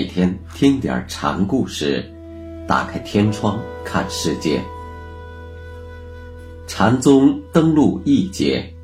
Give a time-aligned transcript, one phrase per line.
[0.00, 2.02] 每天听点禅故事，
[2.66, 4.58] 打开天窗看世界。
[6.66, 8.74] 禅宗登陆一节，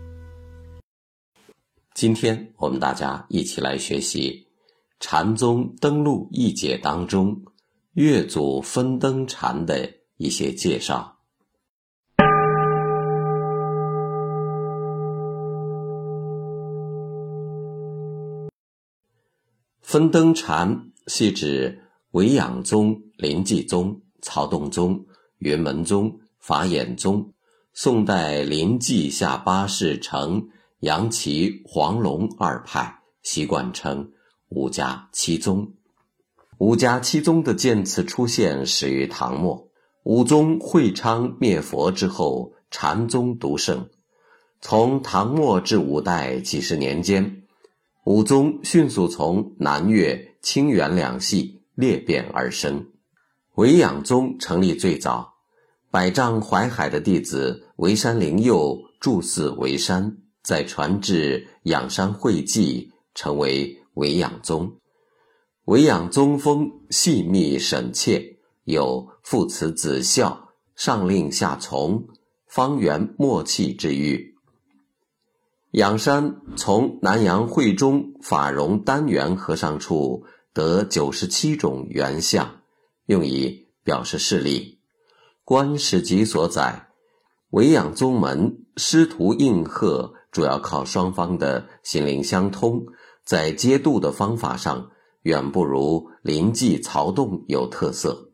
[1.95, 4.47] 今天我们大家一起来学习
[5.01, 7.35] 禅宗登陆一节当中
[7.95, 11.17] 月祖分灯禅的一些介绍。
[19.81, 25.05] 分灯禅系指维养宗、临济宗、曹洞宗、
[25.39, 27.33] 云门宗、法眼宗、
[27.73, 30.49] 宋代临济下八世成
[30.81, 34.11] 杨岐、黄龙二派习惯称
[34.49, 35.73] 五家七宗。
[36.59, 39.69] 五家七宗的渐次出现始于唐末，
[40.05, 43.89] 武宗会昌灭佛之后，禅宗独盛。
[44.61, 47.43] 从唐末至五代几十年间。
[48.05, 52.87] 武宗迅速从南岳、清源两系裂变而生。
[53.57, 55.35] 维养宗成立最早，
[55.91, 64.79] 百丈怀海的弟子维山灵佑住寺维山，再传至仰山会稽，成为维养宗。
[65.65, 72.07] 维养宗风细密省切，有父慈子孝、上令下从、
[72.47, 74.37] 方圆默契之誉。
[75.73, 80.25] 仰山从南阳会中法融丹元和尚处
[80.57, 82.63] 得九十七种原相，
[83.05, 84.81] 用以表示势力。
[85.45, 86.89] 观史籍所载，
[87.51, 92.87] 维养宗门师徒应和，主要靠双方的心灵相通，
[93.23, 94.91] 在接度的方法上
[95.25, 98.31] 远不如临济曹洞有特色。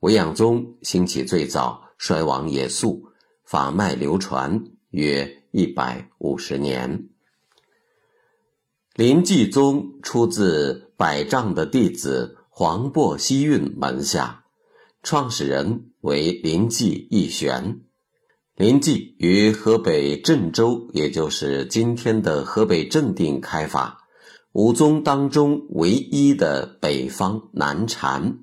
[0.00, 3.02] 维养宗兴起最早，衰亡也速，
[3.46, 5.44] 法脉流传约。
[5.52, 7.08] 一百五十年，
[8.96, 14.44] 临济宗出自百丈的弟子黄檗希运门下，
[15.02, 17.82] 创始人为临济义玄。
[18.54, 23.98] 临济于河北郑州，也就是今天的河北正定开法，
[24.52, 28.38] 五宗当中唯一的北方南禅。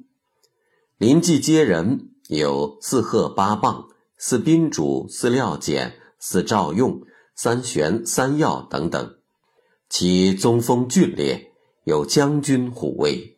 [0.99, 3.87] 临济接人有四鹤八棒、
[4.17, 5.95] 四宾主、四料简。
[6.25, 7.01] 四赵用、
[7.35, 9.15] 三玄、三要等等，
[9.95, 11.51] 其宗风峻烈，
[11.83, 13.37] 有将军虎卫。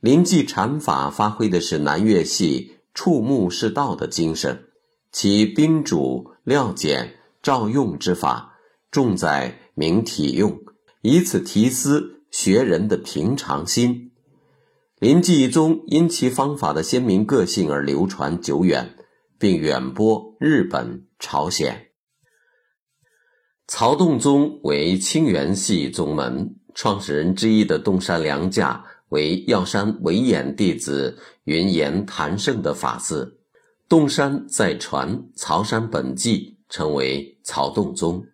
[0.00, 4.64] 临济禅法发挥的是南岳系触目是道的精神，
[5.12, 8.58] 其宾主、廖简、赵用之法，
[8.90, 10.58] 重在明体用，
[11.02, 14.10] 以此提思学人的平常心。
[14.98, 18.96] 临济宗因其方法的鲜明个性而流传久远，
[19.38, 21.89] 并远播日本、朝鲜。
[23.72, 33.32] 曹洞宗为清源系宗门，创始人之一的洞山良价为药山维演弟子云岩谭胜的法嗣。
[33.88, 38.26] 洞山再传曹山本纪，成为曹洞宗。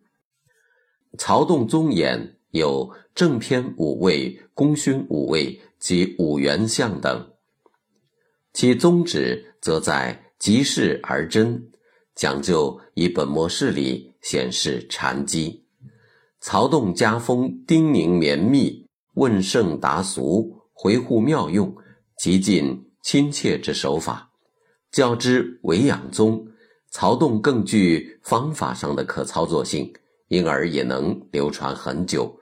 [1.19, 7.31] 曹洞宗演有正偏五位、功勋五位及五元相等，
[8.55, 11.69] 其宗旨则在即事而真，
[12.16, 14.12] 讲究以本末事理。
[14.22, 15.65] 显示禅机，
[16.41, 18.84] 曹洞家风叮咛绵密，
[19.15, 21.72] 问圣答俗，回护妙用，
[22.19, 24.32] 极尽亲切之手法。
[24.91, 26.44] 较之维养宗，
[26.91, 29.93] 曹洞更具方法上的可操作性，
[30.26, 32.37] 因而也能流传很久，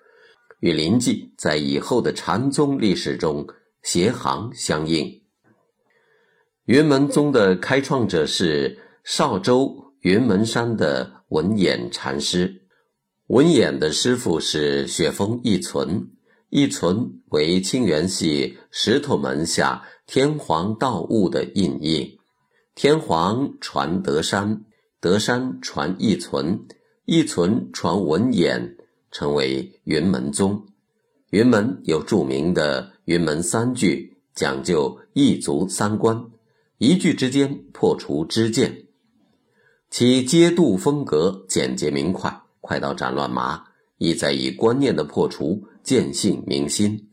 [0.60, 3.46] 与临济在以后的禅宗历史中
[3.82, 5.20] 携行相应。
[6.64, 11.14] 云门宗的开创者是邵州云门山的。
[11.28, 12.62] 文演禅师，
[13.26, 16.08] 文演的师傅是雪峰义存，
[16.50, 22.16] 义存为清源系石头门下天皇道悟的印印，
[22.76, 24.64] 天皇传德山，
[25.00, 26.66] 德山传义存，
[27.04, 28.76] 义存传文演，
[29.10, 30.64] 成为云门宗。
[31.30, 36.24] 云门有著名的云门三句，讲究一足三关，
[36.78, 38.83] 一句之间破除知见。
[39.96, 43.62] 其接度风格简洁明快，快到斩乱麻，
[43.98, 47.10] 意在以观念的破除见性明心。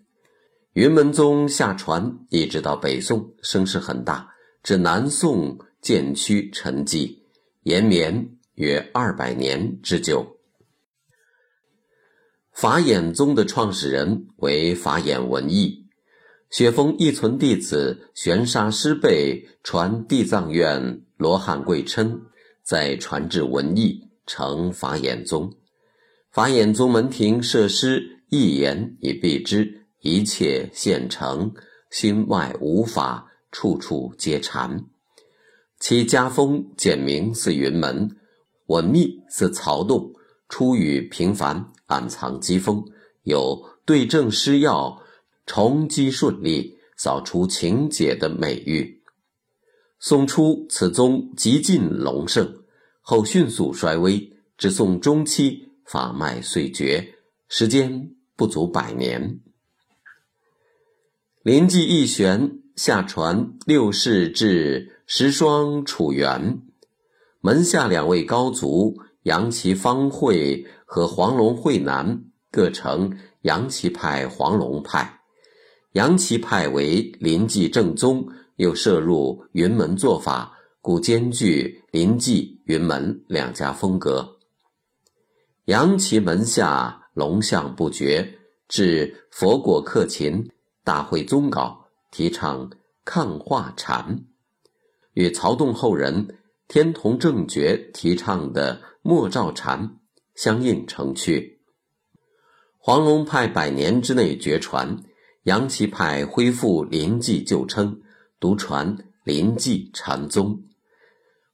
[0.74, 4.28] 云门宗下传一直到北宋，声势很大，
[4.63, 7.19] 至南宋渐趋沉寂，
[7.66, 10.25] 延绵约二百年之久。
[12.51, 15.86] 法眼宗的创始人为法眼文艺，
[16.50, 22.19] 雪峰一存弟子玄沙师辈传地藏院罗汉贵琛。
[22.63, 25.52] 再传至文艺，成法眼宗。
[26.31, 31.54] 法眼宗门庭设施一言以蔽之，一切现成，
[31.90, 34.86] 心外无法，处处皆禅。
[35.80, 38.10] 其家风简明似云门，
[38.68, 40.13] 稳密似曹洞，
[40.48, 42.81] 出语平凡，暗藏机锋，
[43.24, 45.02] 有对症施药、
[45.46, 49.00] 重机顺利、扫除情结的美誉。
[50.03, 52.63] 宋初此宗极尽隆盛，
[53.01, 57.13] 后迅速衰微，至宋中期法脉遂绝，
[57.48, 59.39] 时间不足百年。
[61.44, 66.63] 临济义玄下传六世至十双楚元，
[67.39, 75.21] 门下两位高足杨岐方会和黄龙会南各成杨岐派、黄龙派。
[75.92, 78.27] 杨岐派为临济正宗，
[78.62, 84.38] 又涉入云门做法，故兼具临济、云门两家风格。
[85.66, 88.38] 杨岐门下龙象不绝，
[88.68, 90.48] 至佛果克勤。
[90.84, 92.72] 大会宗稿提倡
[93.06, 94.25] 抗化禅，
[95.13, 99.98] 与曹洞后人天童正觉提倡的莫照禅
[100.34, 101.62] 相映成趣。
[102.80, 105.04] 黄龙派百年之内绝传，
[105.44, 108.02] 杨岐派恢复临济旧称，
[108.41, 110.63] 独传临济禅宗。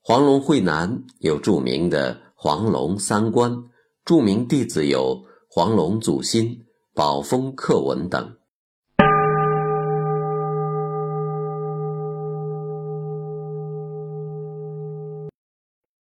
[0.02, 3.66] 黄龙会南有著名的黄龙三观，
[4.06, 8.37] 著名弟子有黄龙祖心、宝峰克文等。